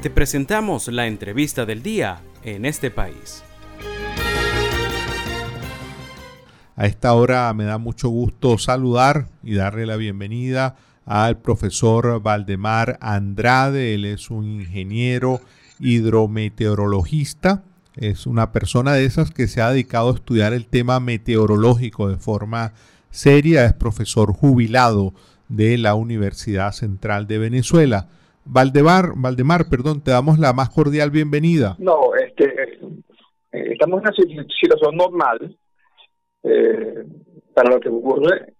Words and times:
Te 0.00 0.10
presentamos 0.10 0.86
la 0.86 1.08
entrevista 1.08 1.66
del 1.66 1.82
día 1.82 2.20
en 2.44 2.64
este 2.64 2.92
país. 2.92 3.42
A 6.76 6.86
esta 6.86 7.12
hora 7.14 7.52
me 7.52 7.64
da 7.64 7.78
mucho 7.78 8.08
gusto 8.08 8.58
saludar 8.58 9.26
y 9.42 9.56
darle 9.56 9.86
la 9.86 9.96
bienvenida 9.96 10.76
al 11.04 11.38
profesor 11.38 12.22
Valdemar 12.22 12.96
Andrade. 13.00 13.94
Él 13.94 14.04
es 14.04 14.30
un 14.30 14.44
ingeniero 14.44 15.40
hidrometeorologista. 15.80 17.64
Es 17.96 18.28
una 18.28 18.52
persona 18.52 18.92
de 18.92 19.04
esas 19.04 19.32
que 19.32 19.48
se 19.48 19.60
ha 19.60 19.70
dedicado 19.70 20.10
a 20.10 20.14
estudiar 20.14 20.52
el 20.52 20.66
tema 20.66 21.00
meteorológico 21.00 22.08
de 22.08 22.18
forma 22.18 22.72
seria. 23.10 23.64
Es 23.64 23.72
profesor 23.72 24.32
jubilado 24.32 25.12
de 25.48 25.76
la 25.76 25.96
Universidad 25.96 26.70
Central 26.70 27.26
de 27.26 27.38
Venezuela. 27.38 28.06
Valdemar, 28.50 29.12
Valdemar, 29.14 29.68
perdón, 29.68 30.02
te 30.02 30.10
damos 30.10 30.38
la 30.38 30.54
más 30.54 30.70
cordial 30.70 31.10
bienvenida. 31.10 31.76
No, 31.78 32.14
este, 32.14 32.78
eh, 33.52 33.72
estamos 33.72 34.00
en 34.00 34.08
una 34.08 34.48
situación 34.58 34.96
normal 34.96 35.56
eh, 36.44 37.04
para 37.54 37.70
lo 37.70 37.78
que 37.78 37.90
ocurre. 37.90 38.54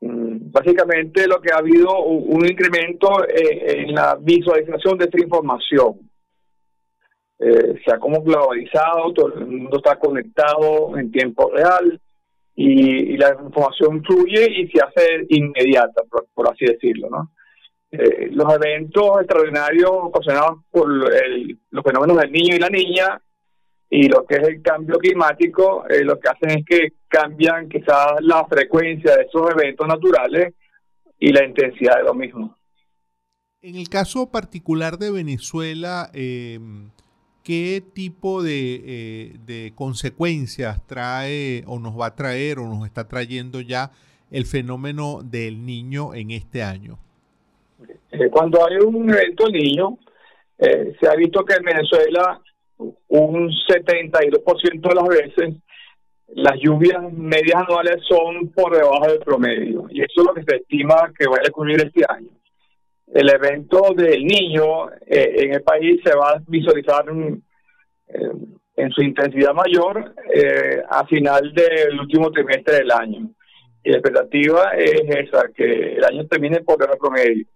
Mm, 0.00 0.50
básicamente 0.50 1.26
lo 1.28 1.42
que 1.42 1.52
ha 1.52 1.58
habido 1.58 2.04
un, 2.04 2.46
incremento 2.46 3.24
eh, 3.28 3.82
en 3.82 3.94
la 3.94 4.16
visualización 4.18 4.96
de 4.96 5.04
esta 5.04 5.22
información. 5.22 5.98
se 7.38 7.92
ha 7.92 7.98
globalizado, 7.98 9.12
todo 9.12 9.34
el 9.34 9.46
mundo 9.46 9.76
está 9.76 9.98
conectado 9.98 10.96
en 10.96 11.10
tiempo 11.10 11.50
real 11.50 12.00
y, 12.56 13.18
la 13.18 13.30
información 13.30 14.02
fluye 14.02 14.50
y 14.50 14.68
se 14.68 14.80
hace 14.82 15.26
inmediata, 15.28 16.02
por, 16.34 16.50
así 16.50 16.64
decirlo, 16.64 17.10
¿no? 17.10 17.30
Eh, 17.96 18.28
los 18.32 18.52
eventos 18.52 19.20
extraordinarios 19.20 19.90
ocasionados 19.92 20.58
por 20.68 20.88
los 20.88 21.84
fenómenos 21.84 22.16
del 22.16 22.32
niño 22.32 22.56
y 22.56 22.58
la 22.58 22.68
niña 22.68 23.22
y 23.88 24.08
lo 24.08 24.26
que 24.26 24.34
es 24.34 24.48
el 24.48 24.62
cambio 24.62 24.98
climático, 24.98 25.86
eh, 25.88 26.02
lo 26.02 26.18
que 26.18 26.28
hacen 26.28 26.58
es 26.58 26.64
que 26.66 26.92
cambian 27.06 27.68
quizás 27.68 28.14
la 28.20 28.44
frecuencia 28.46 29.14
de 29.14 29.24
esos 29.24 29.48
eventos 29.48 29.86
naturales 29.86 30.54
y 31.20 31.32
la 31.32 31.44
intensidad 31.44 31.98
de 31.98 32.02
lo 32.02 32.14
mismo. 32.14 32.56
En 33.62 33.76
el 33.76 33.88
caso 33.88 34.28
particular 34.28 34.98
de 34.98 35.12
Venezuela, 35.12 36.10
eh, 36.12 36.58
¿qué 37.44 37.80
tipo 37.94 38.42
de, 38.42 39.38
de, 39.46 39.72
consecuencias 39.76 40.84
trae 40.86 41.62
o 41.68 41.78
nos 41.78 41.98
va 41.98 42.06
a 42.06 42.16
traer 42.16 42.58
o 42.58 42.66
nos 42.66 42.86
está 42.86 43.06
trayendo 43.06 43.60
ya 43.60 43.92
el 44.32 44.46
fenómeno 44.46 45.20
del 45.22 45.64
niño 45.64 46.12
en 46.14 46.32
este 46.32 46.64
año? 46.64 46.98
Eh, 48.14 48.30
cuando 48.30 48.64
hay 48.64 48.76
un 48.76 49.10
evento 49.10 49.48
niño, 49.48 49.98
eh, 50.58 50.94
se 51.00 51.08
ha 51.08 51.14
visto 51.16 51.44
que 51.44 51.54
en 51.54 51.64
Venezuela 51.64 52.40
un 53.08 53.50
72% 53.50 54.88
de 54.88 54.94
las 54.94 55.08
veces 55.08 55.54
las 56.28 56.54
lluvias 56.60 57.02
medias 57.12 57.62
anuales 57.66 57.96
son 58.08 58.50
por 58.50 58.74
debajo 58.74 59.06
del 59.06 59.18
promedio 59.20 59.86
y 59.90 60.00
eso 60.00 60.20
es 60.20 60.26
lo 60.26 60.34
que 60.34 60.44
se 60.44 60.56
estima 60.56 61.12
que 61.16 61.26
va 61.26 61.36
a 61.36 61.48
ocurrir 61.48 61.80
este 61.80 62.02
año. 62.08 62.30
El 63.12 63.28
evento 63.30 63.92
del 63.96 64.24
niño 64.24 64.90
eh, 65.06 65.34
en 65.38 65.54
el 65.54 65.62
país 65.62 66.00
se 66.04 66.14
va 66.14 66.30
a 66.30 66.42
visualizar 66.46 67.08
en, 67.08 67.42
en 68.76 68.90
su 68.90 69.02
intensidad 69.02 69.54
mayor 69.54 70.14
a 70.88 71.06
final 71.06 71.52
del 71.52 72.00
último 72.00 72.30
trimestre 72.30 72.76
del 72.76 72.90
año. 72.90 73.30
Y 73.84 73.90
la 73.90 73.98
expectativa 73.98 74.70
es 74.76 75.02
esa, 75.08 75.48
que 75.54 75.94
el 75.94 76.04
año 76.04 76.26
termine 76.26 76.60
por 76.60 76.78
debajo 76.78 76.92
del 76.92 76.98
promedio. 76.98 77.46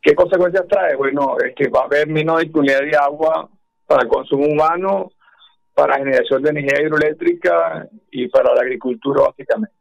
¿Qué 0.00 0.14
consecuencias 0.14 0.66
trae? 0.68 0.96
Bueno, 0.96 1.36
es 1.44 1.54
que 1.54 1.68
va 1.68 1.82
a 1.82 1.84
haber 1.84 2.08
menos 2.08 2.40
disponibilidad 2.40 2.82
de 2.82 2.96
agua 2.96 3.48
para 3.86 4.02
el 4.02 4.08
consumo 4.08 4.46
humano, 4.46 5.10
para 5.74 5.94
la 5.94 6.04
generación 6.04 6.42
de 6.42 6.50
energía 6.50 6.82
hidroeléctrica 6.82 7.88
y 8.10 8.28
para 8.28 8.54
la 8.54 8.60
agricultura 8.60 9.22
básicamente. 9.22 9.74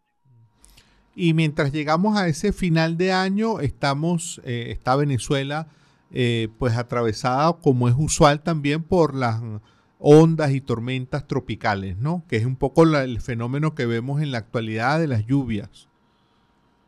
Y 1.15 1.33
mientras 1.33 1.71
llegamos 1.71 2.17
a 2.17 2.27
ese 2.27 2.53
final 2.53 2.97
de 2.97 3.11
año, 3.11 3.59
estamos, 3.59 4.39
eh, 4.45 4.67
está 4.69 4.95
Venezuela 4.95 5.67
eh, 6.11 6.47
pues 6.57 6.77
atravesada 6.77 7.53
como 7.61 7.89
es 7.89 7.95
usual 7.97 8.41
también 8.41 8.83
por 8.83 9.13
las 9.13 9.41
ondas 9.99 10.51
y 10.51 10.61
tormentas 10.61 11.27
tropicales, 11.27 11.97
¿no? 11.97 12.23
Que 12.29 12.37
es 12.37 12.45
un 12.45 12.55
poco 12.55 12.83
el 12.83 13.19
fenómeno 13.19 13.75
que 13.75 13.85
vemos 13.85 14.21
en 14.21 14.31
la 14.31 14.37
actualidad 14.37 14.99
de 14.99 15.07
las 15.07 15.25
lluvias. 15.25 15.89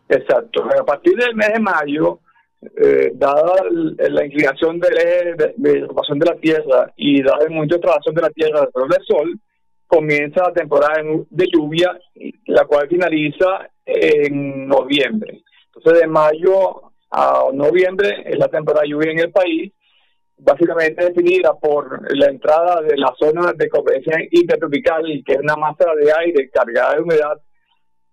Exacto. 0.07 0.63
A 0.79 0.85
partir 0.85 1.15
del 1.15 1.35
mes 1.35 1.51
de 1.53 1.59
mayo, 1.59 2.19
eh, 2.61 3.11
dada 3.13 3.63
la 4.09 4.25
inclinación 4.25 4.79
del 4.79 4.97
eje 4.97 5.35
de, 5.35 5.53
de, 5.55 5.79
rotación 5.81 6.19
de 6.19 6.25
la 6.25 6.35
Tierra 6.35 6.93
y 6.97 7.21
dada 7.21 7.43
el 7.43 7.49
movimiento 7.49 7.75
de 7.75 7.81
traslación 7.81 8.15
de 8.15 8.21
la 8.21 8.29
Tierra 8.29 8.59
alrededor 8.59 8.89
del 8.89 9.05
Sol, 9.05 9.39
comienza 9.87 10.43
la 10.43 10.53
temporada 10.53 11.01
de 11.29 11.47
lluvia, 11.51 11.97
la 12.45 12.65
cual 12.65 12.87
finaliza 12.87 13.69
en 13.85 14.67
noviembre. 14.67 15.41
Entonces, 15.67 16.01
de 16.01 16.07
mayo 16.07 16.91
a 17.09 17.45
noviembre 17.51 18.23
es 18.25 18.37
la 18.37 18.49
temporada 18.49 18.83
de 18.83 18.89
lluvia 18.89 19.11
en 19.11 19.19
el 19.19 19.31
país, 19.31 19.73
básicamente 20.37 21.05
definida 21.05 21.53
por 21.53 22.15
la 22.15 22.27
entrada 22.27 22.81
de 22.81 22.97
la 22.97 23.13
zona 23.17 23.51
de 23.53 23.67
convergencia 23.67 24.27
intertropical, 24.31 25.03
que 25.25 25.33
es 25.33 25.39
una 25.39 25.55
masa 25.55 25.85
de 25.95 26.11
aire 26.19 26.49
cargada 26.49 26.95
de 26.95 27.01
humedad 27.01 27.41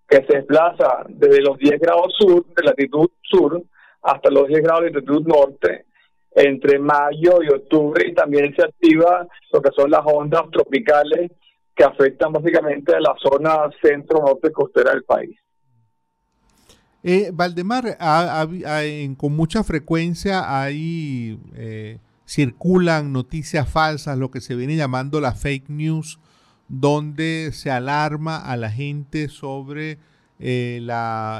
que 0.08 0.24
se 0.24 0.36
desplaza 0.36 1.04
desde 1.08 1.42
los 1.42 1.58
10 1.58 1.80
grados 1.80 2.14
sur, 2.18 2.46
de 2.54 2.62
latitud 2.62 3.08
sur, 3.22 3.62
hasta 4.06 4.30
los 4.30 4.46
10 4.48 4.62
grados 4.62 4.84
de 4.84 4.90
latitud 4.92 5.26
norte 5.26 5.86
entre 6.34 6.78
mayo 6.78 7.42
y 7.42 7.48
octubre 7.48 8.06
y 8.06 8.14
también 8.14 8.54
se 8.54 8.62
activa 8.62 9.26
lo 9.52 9.62
que 9.62 9.70
son 9.74 9.90
las 9.90 10.02
ondas 10.04 10.42
tropicales 10.52 11.32
que 11.74 11.84
afectan 11.84 12.32
básicamente 12.32 12.94
a 12.94 13.00
la 13.00 13.14
zona 13.22 13.70
centro-norte 13.82 14.50
costera 14.52 14.92
del 14.92 15.04
país. 15.04 15.36
Eh, 17.02 17.30
Valdemar, 17.32 17.96
con 19.16 19.36
mucha 19.36 19.62
frecuencia 19.62 20.60
hay 20.60 21.38
eh, 21.54 21.98
circulan 22.26 23.12
noticias 23.12 23.70
falsas, 23.70 24.18
lo 24.18 24.30
que 24.30 24.40
se 24.40 24.56
viene 24.56 24.76
llamando 24.76 25.20
la 25.20 25.32
fake 25.32 25.68
news, 25.68 26.18
donde 26.68 27.50
se 27.52 27.70
alarma 27.70 28.38
a 28.38 28.56
la 28.56 28.70
gente 28.70 29.28
sobre 29.28 29.98
eh, 30.38 30.86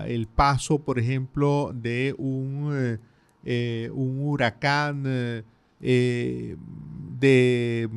el 0.07 0.27
paso, 0.27 0.79
por 0.79 0.99
ejemplo, 0.99 1.73
de 1.75 2.15
un, 2.19 2.71
eh, 2.73 2.99
eh, 3.45 3.91
huracán, 3.93 5.03
de, 5.03 5.45
de, 7.21 7.89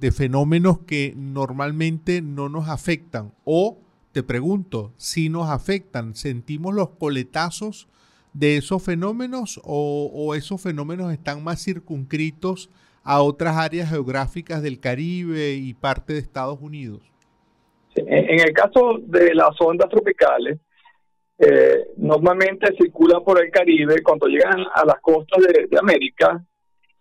de, 0.00 0.12
fenómenos 0.12 0.80
que 0.80 1.14
normalmente 1.16 2.20
no 2.22 2.48
nos 2.48 2.68
afectan. 2.68 3.32
O, 3.44 3.78
te 4.12 4.22
pregunto, 4.22 4.92
si 4.96 5.28
nos 5.28 5.48
afectan, 5.48 6.14
¿sentimos 6.14 6.74
los 6.74 6.90
coletazos 6.90 7.88
de 8.34 8.58
esos 8.58 8.82
fenómenos 8.82 9.60
o, 9.64 10.10
o 10.12 10.34
esos 10.34 10.60
fenómenos 10.60 11.12
están 11.12 11.42
más 11.42 11.62
circunscritos 11.62 12.70
a 13.02 13.22
otras 13.22 13.56
áreas 13.56 13.88
geográficas 13.88 14.62
del 14.62 14.78
Caribe 14.78 15.54
y 15.54 15.74
parte 15.74 16.12
de 16.12 16.18
Estados 16.18 16.58
Unidos? 16.60 17.10
En 18.06 18.40
el 18.40 18.52
caso 18.52 18.98
de 19.00 19.34
las 19.34 19.50
ondas 19.60 19.88
tropicales, 19.88 20.58
eh, 21.42 21.86
normalmente 21.96 22.76
circulan 22.76 23.24
por 23.24 23.42
el 23.42 23.50
Caribe, 23.50 24.02
cuando 24.02 24.26
llegan 24.26 24.60
a 24.74 24.84
las 24.84 25.00
costas 25.00 25.42
de, 25.42 25.78
América, 25.78 26.38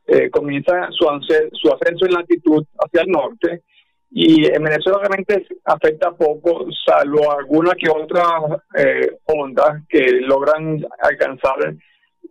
eh, 0.08 0.30
comienza 0.30 0.88
su, 0.92 1.10
ascenso 1.10 2.06
en 2.06 2.14
latitud 2.14 2.64
hacia 2.78 3.02
el 3.02 3.10
norte, 3.10 3.64
y 4.10 4.46
en 4.46 4.64
Venezuela 4.64 5.00
realmente 5.00 5.46
afecta 5.66 6.12
poco, 6.12 6.68
salvo 6.86 7.30
algunas 7.38 7.76
que 7.76 7.90
otras 7.90 8.62
eh, 8.78 9.18
ondas 9.26 9.84
que 9.90 10.06
logran 10.22 10.86
alcanzar 11.02 11.76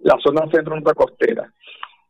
la 0.01 0.17
zona 0.25 0.51
centro-norte 0.51 0.95
costera. 0.95 1.53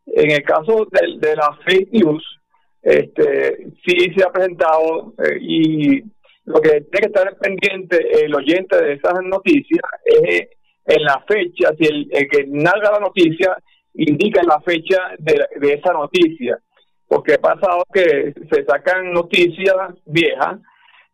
En 0.06 0.30
el 0.30 0.42
caso 0.44 0.86
de, 0.92 1.18
de 1.18 1.34
las 1.34 1.58
fake 1.66 1.92
news, 1.92 2.40
este, 2.82 3.66
sí 3.84 4.12
se 4.16 4.24
ha 4.24 4.30
presentado 4.30 5.12
y 5.40 6.04
lo 6.48 6.60
que 6.60 6.80
tiene 6.80 7.00
que 7.00 7.06
estar 7.06 7.36
pendiente 7.36 8.24
el 8.24 8.34
oyente 8.34 8.82
de 8.82 8.94
esas 8.94 9.22
noticias 9.22 9.82
es 10.04 10.48
en 10.86 11.02
la 11.02 11.22
fecha, 11.28 11.74
si 11.78 11.84
el, 11.86 12.08
que 12.30 12.46
nalga 12.48 12.92
la 12.92 13.00
noticia 13.00 13.56
indica 13.92 14.42
la 14.42 14.58
fecha 14.60 14.96
de, 15.18 15.74
esa 15.74 15.92
noticia. 15.92 16.58
Porque 17.06 17.34
ha 17.34 17.38
pasado 17.38 17.84
que 17.92 18.32
se 18.50 18.64
sacan 18.64 19.12
noticias 19.12 19.76
viejas, 20.06 20.58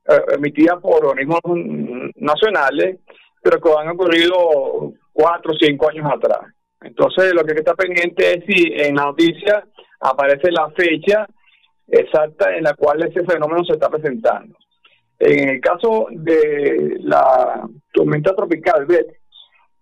eh, 0.09 0.35
emitidas 0.37 0.81
por 0.81 1.05
organismos 1.05 1.41
nacionales, 2.17 3.01
pero 3.43 3.61
que 3.61 3.71
han 3.77 3.89
ocurrido 3.89 4.93
cuatro 5.13 5.53
o 5.53 5.59
cinco 5.59 5.91
años 5.91 6.07
atrás. 6.13 6.43
Entonces, 6.81 7.33
lo 7.35 7.43
que 7.45 7.55
está 7.55 7.75
pendiente 7.75 8.35
es 8.35 8.45
si 8.47 8.73
en 8.73 8.97
la 8.97 9.07
noticia 9.07 9.65
aparece 10.01 10.53
la 10.53 10.71
fecha 10.71 11.27
exacta 11.89 12.55
en 12.57 12.65
la 12.65 12.75
cual 12.75 13.03
ese 13.03 13.25
fenómeno 13.25 13.65
se 13.65 13.73
está 13.73 13.89
presentando. 13.89 14.57
En 15.27 15.49
el 15.49 15.61
caso 15.63 16.09
de 16.11 16.99
la 17.01 17.67
tormenta 17.95 18.37
tropical 18.37 18.85
Bet, 18.85 19.07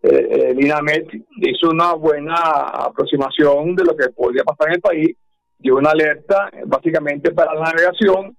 eh, 0.00 0.50
el 0.50 0.64
INAMET 0.64 1.08
hizo 1.38 1.70
una 1.70 1.94
buena 1.94 2.36
aproximación 2.36 3.74
de 3.74 3.84
lo 3.84 3.96
que 3.96 4.10
podría 4.10 4.44
pasar 4.44 4.68
en 4.68 4.74
el 4.74 4.80
país, 4.80 5.16
dio 5.58 5.78
una 5.78 5.90
alerta 5.90 6.48
básicamente 6.66 7.32
para 7.32 7.54
la 7.54 7.72
navegación 7.72 8.36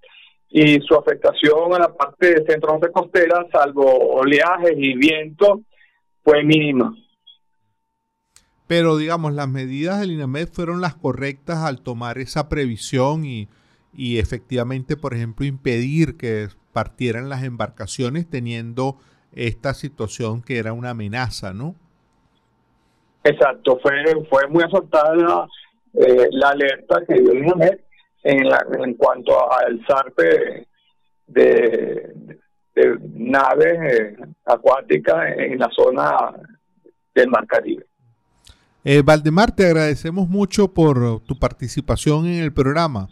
y 0.49 0.79
su 0.79 0.95
afectación 0.95 1.73
a 1.73 1.79
la 1.79 1.93
parte 1.93 2.35
de 2.35 2.45
centro 2.45 2.71
norte 2.71 2.89
costera, 2.93 3.45
salvo 3.51 3.83
oleajes 4.13 4.75
y 4.77 4.93
viento, 4.97 5.59
fue 6.23 6.41
mínima. 6.41 6.95
Pero 8.65 8.95
digamos, 8.95 9.33
las 9.33 9.49
medidas 9.49 9.99
del 9.99 10.11
INAMED 10.11 10.47
fueron 10.47 10.79
las 10.79 10.95
correctas 10.95 11.65
al 11.65 11.81
tomar 11.81 12.17
esa 12.17 12.47
previsión 12.47 13.25
y, 13.25 13.49
y 13.93 14.19
efectivamente, 14.19 14.97
por 14.97 15.13
ejemplo, 15.13 15.45
impedir 15.45 16.17
que 16.17 16.47
partieran 16.71 17.29
las 17.29 17.43
embarcaciones 17.43 18.29
teniendo 18.29 18.97
esta 19.31 19.73
situación 19.73 20.41
que 20.41 20.57
era 20.57 20.73
una 20.73 20.91
amenaza, 20.91 21.53
¿no? 21.53 21.75
Exacto, 23.23 23.79
fue, 23.81 23.93
fue 24.29 24.47
muy 24.47 24.63
acertada 24.63 25.47
eh, 25.93 26.27
la 26.31 26.49
alerta 26.49 27.03
que 27.07 27.13
dio 27.13 27.31
el 27.31 27.39
INAMED 27.39 27.79
en, 28.23 28.47
en 28.79 28.93
cuanto 28.95 29.51
al 29.51 29.79
zarpe 29.87 30.67
de, 31.27 32.13
naves 33.13 33.77
eh, 33.81 34.17
acuáticas 34.45 35.37
en 35.37 35.59
la 35.59 35.69
zona 35.69 36.33
del 37.13 37.29
Mar 37.29 37.45
Caribe. 37.47 37.85
Eh, 38.83 39.01
Valdemar, 39.01 39.55
te 39.55 39.65
agradecemos 39.65 40.27
mucho 40.27 40.73
por 40.73 41.21
tu 41.21 41.39
participación 41.39 42.25
en 42.25 42.43
el 42.43 42.51
programa. 42.51 43.07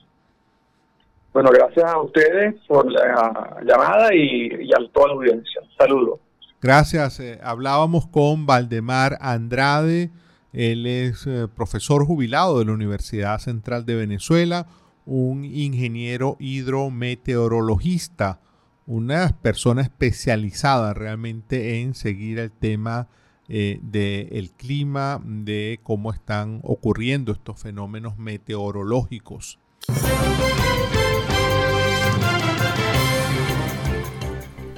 Bueno, 1.33 1.49
gracias 1.51 1.89
a 1.89 2.01
ustedes 2.01 2.55
por 2.67 2.91
la 2.91 3.57
llamada 3.63 4.13
y, 4.13 4.69
a 4.73 4.91
toda 4.91 5.07
la 5.07 5.13
audiencia. 5.13 5.61
Saludos. 5.77 6.19
Gracias. 6.61 7.21
Eh, 7.21 7.39
hablábamos 7.41 8.05
con 8.07 8.45
Valdemar 8.45 9.17
Andrade. 9.21 10.09
Él 10.51 10.85
es 10.85 11.25
eh, 11.27 11.47
profesor 11.55 12.05
jubilado 12.05 12.59
de 12.59 12.65
la 12.65 12.73
Universidad 12.73 13.39
Central 13.39 13.85
de 13.85 13.95
Venezuela, 13.95 14.67
un 15.05 15.45
ingeniero 15.45 16.35
hidrometeorologista, 16.39 18.41
una 18.85 19.29
persona 19.41 19.83
especializada 19.83 20.93
realmente 20.93 21.81
en 21.81 21.95
seguir 21.95 22.39
el 22.39 22.51
tema 22.51 23.07
eh, 23.47 23.79
del 23.81 24.51
clima, 24.51 25.21
de 25.23 25.79
cómo 25.83 26.11
están 26.11 26.59
ocurriendo 26.63 27.31
estos 27.31 27.61
fenómenos 27.61 28.17
meteorológicos. 28.17 29.57